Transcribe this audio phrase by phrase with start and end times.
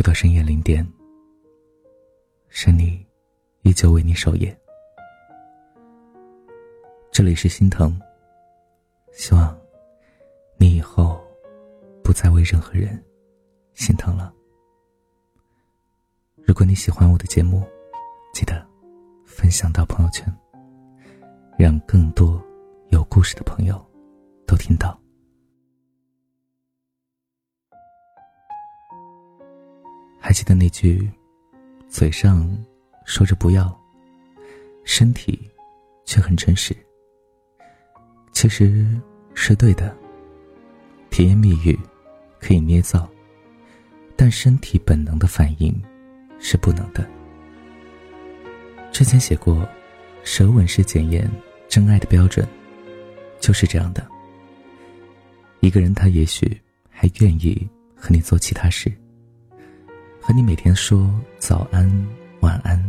[0.00, 0.82] 又到深夜零点，
[2.48, 3.06] 是你
[3.60, 4.58] 依旧为你守夜。
[7.12, 8.00] 这里是心疼，
[9.12, 9.54] 希望
[10.56, 11.22] 你以后
[12.02, 12.98] 不再为任何人
[13.74, 14.32] 心疼了。
[16.36, 17.62] 如果你喜欢我的节目，
[18.32, 18.66] 记得
[19.26, 20.34] 分享到朋友圈，
[21.58, 22.42] 让更多
[22.88, 23.78] 有故事的朋友
[24.46, 24.98] 都听到。
[30.30, 31.10] 还记得那句，
[31.88, 32.56] 嘴上
[33.04, 33.76] 说着不要，
[34.84, 35.50] 身体
[36.04, 36.72] 却很真实。
[38.30, 38.86] 其实
[39.34, 39.92] 是对的。
[41.10, 41.76] 甜言蜜语
[42.38, 43.10] 可以捏造，
[44.14, 45.74] 但身体本能的反应
[46.38, 47.04] 是不能的。
[48.92, 49.68] 之前写过，
[50.22, 51.28] 舌吻是检验
[51.68, 52.46] 真爱的标准，
[53.40, 54.06] 就是这样的。
[55.58, 56.56] 一个人他也许
[56.88, 58.96] 还愿意和你做其他事。
[60.20, 61.90] 和你每天说早安、
[62.40, 62.80] 晚安，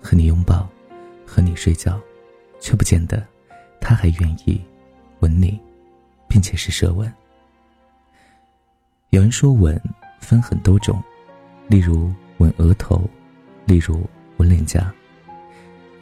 [0.00, 0.68] 和你拥抱，
[1.24, 1.98] 和你睡觉，
[2.60, 3.26] 却不见得
[3.80, 4.60] 他还愿意
[5.20, 5.58] 吻你，
[6.28, 7.10] 并且是舌吻。
[9.10, 9.80] 有人说吻
[10.20, 11.02] 分很多种，
[11.66, 13.08] 例如吻额头，
[13.64, 14.92] 例如吻脸颊，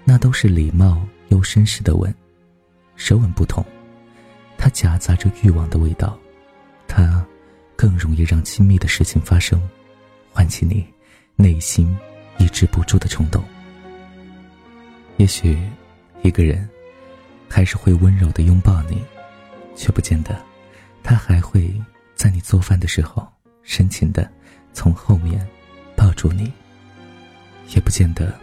[0.04, 2.12] 那都是礼貌又绅士的吻。
[2.96, 3.64] 舌吻不同，
[4.58, 6.18] 它夹杂着欲望的味道，
[6.88, 7.24] 它
[7.76, 9.60] 更容易让亲密的事情发生。
[10.34, 10.84] 唤起你
[11.36, 11.96] 内心
[12.38, 13.42] 抑制不住的冲动。
[15.16, 15.56] 也许
[16.22, 16.68] 一个人
[17.48, 19.00] 还是会温柔的拥抱你，
[19.76, 20.36] 却不见得
[21.04, 21.72] 他还会
[22.16, 23.24] 在你做饭的时候
[23.62, 24.28] 深情的
[24.72, 25.46] 从后面
[25.94, 26.52] 抱住你，
[27.68, 28.34] 也不见得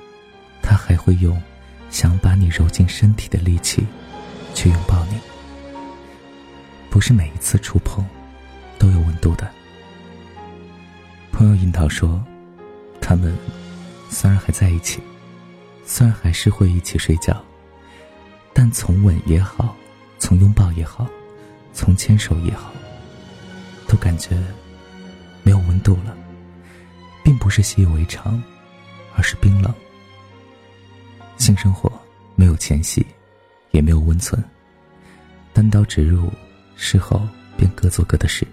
[0.62, 1.40] 他还会用
[1.90, 3.86] 想把你揉进身体的力气
[4.54, 5.20] 去拥抱你。
[6.90, 8.06] 不是每一次触碰
[8.80, 9.52] 都有温度的。
[11.32, 12.24] 朋友樱桃说
[13.02, 13.36] ：“他们
[14.10, 15.02] 虽然还在一起，
[15.86, 17.44] 虽然还是会一起睡觉，
[18.54, 19.76] 但从吻也好，
[20.20, 21.08] 从拥抱也好，
[21.74, 22.72] 从牵手也好，
[23.88, 24.38] 都感觉
[25.42, 26.16] 没有温度了，
[27.24, 28.42] 并不是习以为常，
[29.16, 29.74] 而是冰冷。
[31.38, 31.92] 性生活
[32.36, 33.04] 没有前戏，
[33.72, 34.44] 也没有温存，
[35.54, 36.32] 单刀直入，
[36.76, 37.28] 事后
[37.58, 38.46] 便各做各的事，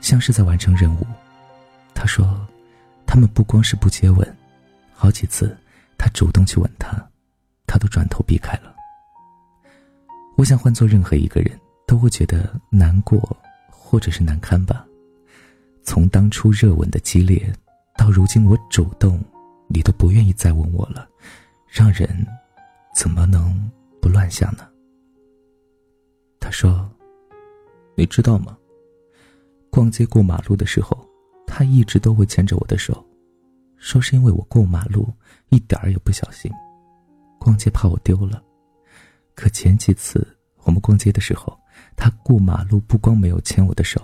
[0.00, 1.06] 像是在完成任务。”
[2.04, 2.46] 他说
[3.08, 4.36] ：“他们不光是不接吻，
[4.92, 5.56] 好几次
[5.96, 7.02] 他主动去吻她，
[7.66, 8.76] 她都转头避开了。
[10.36, 13.18] 我想换做任何一个人都会觉得难过，
[13.70, 14.86] 或者是难堪吧。
[15.82, 17.50] 从当初热吻的激烈，
[17.96, 19.18] 到如今我主动，
[19.66, 21.08] 你都不愿意再吻我了，
[21.66, 22.06] 让人
[22.94, 23.58] 怎么能
[24.02, 24.68] 不乱想呢？”
[26.38, 26.86] 他说
[27.96, 28.54] ：“你知道吗？
[29.70, 31.02] 逛街过马路的时候。”
[31.56, 33.06] 他一直都会牵着我的手，
[33.76, 35.08] 说是因为我过马路
[35.50, 36.50] 一点儿也不小心，
[37.38, 38.42] 逛街怕我丢了。
[39.36, 40.26] 可前几次
[40.64, 41.56] 我们逛街的时候，
[41.94, 44.02] 他过马路不光没有牵我的手，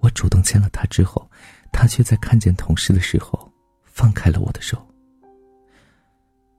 [0.00, 1.26] 我主动牵了他之后，
[1.72, 3.50] 他却在看见同事的时候
[3.84, 4.76] 放开了我的手。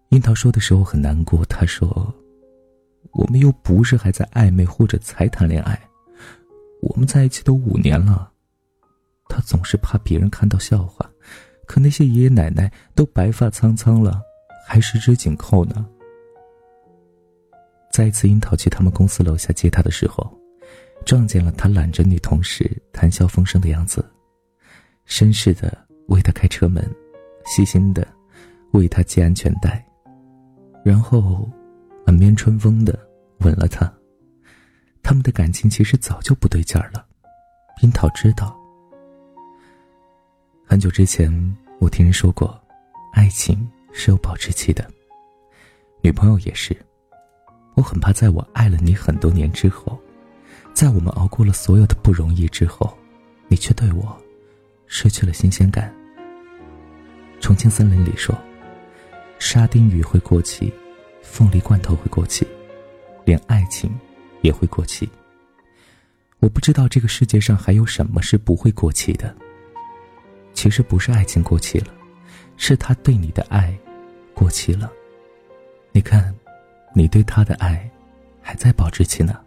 [0.10, 2.12] 樱桃说的时候很难过，他说
[3.14, 5.80] ：“我们又不是还在暧昧或者才谈恋爱，
[6.82, 8.28] 我们在一起都五年了。”
[9.30, 11.10] 他总是怕别人看到笑话，
[11.66, 14.20] 可那些爷爷奶奶都白发苍苍了，
[14.68, 15.88] 还十指紧扣呢。
[17.92, 20.30] 再一次，樱桃去他们公司楼下接他的时候，
[21.06, 24.04] 撞见了他揽着女同事谈笑风生的样子，
[25.08, 26.84] 绅士的为他开车门，
[27.46, 28.08] 细心的
[28.72, 29.86] 为他系安全带，
[30.84, 31.50] 然后
[32.06, 32.98] 满面春风的
[33.40, 33.92] 吻了他。
[35.04, 37.06] 他们的感情其实早就不对劲儿了，
[37.82, 38.56] 樱桃知道。
[40.72, 41.34] 很久之前，
[41.80, 42.56] 我听人说过，
[43.12, 44.88] 爱情是有保质期的。
[46.00, 46.78] 女朋友也是。
[47.74, 50.00] 我很怕，在我爱了你很多年之后，
[50.72, 52.96] 在我们熬过了所有的不容易之后，
[53.48, 54.16] 你却对我
[54.86, 55.92] 失去了新鲜感。
[57.42, 58.38] 重庆森林里说，
[59.40, 60.72] 沙丁鱼会过期，
[61.24, 62.46] 凤梨罐头会过期，
[63.26, 63.92] 连爱情
[64.42, 65.10] 也会过期。
[66.38, 69.36] 我不知道这个世界上还有什么是不会过期的。
[70.60, 71.88] 其实不是爱情过期了，
[72.58, 73.74] 是他对你的爱
[74.34, 74.92] 过期了。
[75.94, 76.36] 你看，
[76.94, 77.90] 你对他的爱
[78.42, 79.40] 还在保质期呢。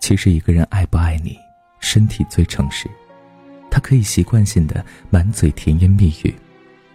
[0.00, 1.38] 其实一个人爱不爱你，
[1.78, 2.88] 身体最诚实。
[3.70, 6.34] 他可以习惯性的满嘴甜言蜜语，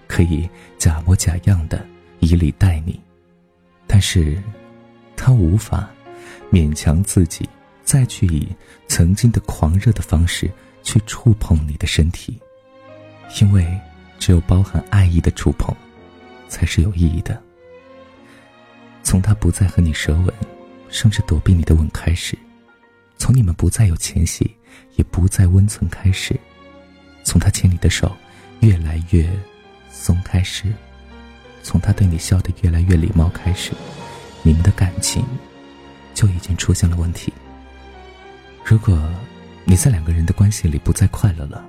[0.08, 1.86] 可以假模假样的
[2.18, 3.00] 以礼待你，
[3.86, 4.42] 但是，
[5.16, 5.88] 他无法
[6.52, 7.48] 勉强自己
[7.84, 8.48] 再去以
[8.88, 10.50] 曾经的狂热的方式。
[10.84, 12.40] 去触碰你的身体，
[13.42, 13.66] 因为
[14.18, 15.76] 只有包含爱意的触碰，
[16.48, 17.42] 才是有意义的。
[19.04, 20.34] 从他不再和你舌吻，
[20.90, 22.36] 甚至躲避你的吻开始；
[23.18, 24.56] 从你们不再有前戏，
[24.96, 26.36] 也不再温存开始；
[27.24, 28.16] 从他牵你的手
[28.60, 29.28] 越来越
[29.90, 30.68] 松开始；
[31.64, 33.72] 从他对你笑得越来越礼貌开始，
[34.44, 35.26] 你们的感情
[36.14, 37.34] 就已经出现了问题。
[38.64, 39.00] 如果
[39.66, 41.64] 你在两个人的关系里不再快乐了，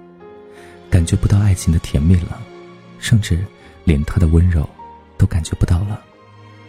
[0.89, 2.41] 感觉不到爱情的甜蜜了，
[2.99, 3.45] 甚至
[3.85, 4.69] 连他的温柔
[5.19, 6.03] 都感觉不到了。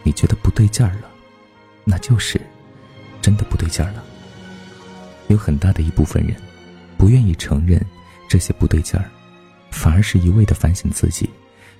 [0.02, 1.10] 你觉得不对劲儿了，
[1.84, 2.40] 那就是
[3.20, 4.04] 真的不对劲儿了。
[5.28, 6.36] 有很大的一部分人
[6.98, 7.80] 不愿意承认
[8.28, 9.08] 这些不对劲儿，
[9.70, 11.30] 反而是一味的反省自己，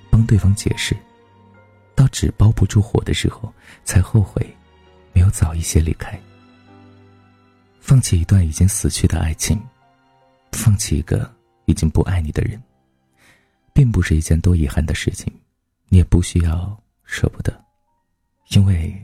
[0.09, 0.95] 帮对方解释，
[1.93, 3.53] 到纸包不住火的时候，
[3.83, 4.43] 才后悔
[5.11, 6.19] 没有早一些离开。
[7.85, 9.59] 放弃一段已经死去的爱情，
[10.53, 11.29] 放弃一个
[11.65, 12.59] 已经不爱你的人，
[13.73, 15.31] 并不是一件多遗憾的事情，
[15.89, 17.53] 你也不需要舍不得。
[18.51, 18.97] 因为，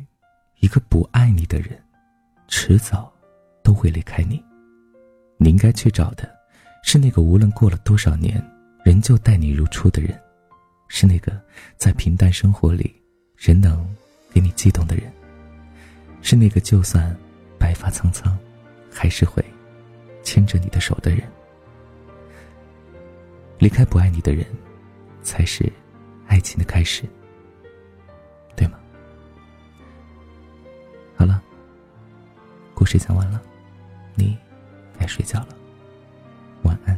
[0.62, 1.78] 一个不爱你的人，
[2.48, 3.12] 迟早
[3.62, 4.42] 都会离开你。
[5.36, 6.34] 你应该去找的，
[6.82, 8.42] 是那个无论过了多少年，
[8.86, 10.18] 仍旧待你如初的人；
[10.88, 11.38] 是那个
[11.76, 12.96] 在平淡生活里，
[13.36, 13.86] 仍能
[14.34, 15.04] 给你悸动的人；
[16.22, 17.14] 是那个就算
[17.58, 18.40] 白发苍苍，
[18.92, 19.44] 还是会
[20.24, 21.22] 牵着你的手的人。
[23.58, 24.46] 离开不爱你的人，
[25.22, 25.72] 才是
[26.28, 27.04] 爱情的开始。
[28.56, 28.80] 对吗？
[31.16, 31.42] 好了
[32.74, 33.42] 故事讲完了，
[34.16, 34.38] 你
[34.98, 35.50] 该睡觉了。
[36.64, 36.98] 晚安，